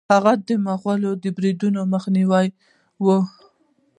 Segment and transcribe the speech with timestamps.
[0.13, 3.27] هغه د مغولو د بریدونو مخه ونیوله.